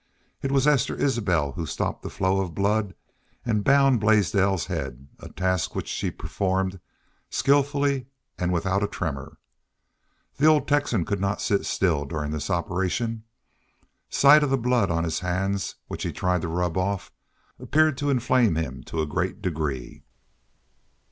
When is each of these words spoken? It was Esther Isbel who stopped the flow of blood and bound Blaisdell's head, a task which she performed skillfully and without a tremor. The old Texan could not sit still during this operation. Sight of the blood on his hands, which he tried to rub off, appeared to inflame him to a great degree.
It 0.41 0.51
was 0.51 0.65
Esther 0.65 0.95
Isbel 0.99 1.51
who 1.51 1.67
stopped 1.67 2.01
the 2.01 2.09
flow 2.09 2.41
of 2.41 2.55
blood 2.55 2.95
and 3.45 3.63
bound 3.63 3.99
Blaisdell's 3.99 4.65
head, 4.65 5.07
a 5.19 5.29
task 5.29 5.75
which 5.75 5.87
she 5.87 6.09
performed 6.09 6.79
skillfully 7.29 8.07
and 8.35 8.51
without 8.51 8.81
a 8.81 8.87
tremor. 8.87 9.37
The 10.37 10.47
old 10.47 10.67
Texan 10.67 11.05
could 11.05 11.19
not 11.19 11.39
sit 11.39 11.67
still 11.67 12.05
during 12.05 12.31
this 12.31 12.49
operation. 12.49 13.25
Sight 14.09 14.41
of 14.41 14.49
the 14.49 14.57
blood 14.57 14.89
on 14.89 15.03
his 15.03 15.19
hands, 15.19 15.75
which 15.87 16.01
he 16.01 16.11
tried 16.11 16.41
to 16.41 16.47
rub 16.47 16.77
off, 16.79 17.11
appeared 17.59 17.95
to 17.99 18.09
inflame 18.09 18.55
him 18.55 18.81
to 18.85 19.01
a 19.01 19.05
great 19.05 19.39
degree. 19.39 20.01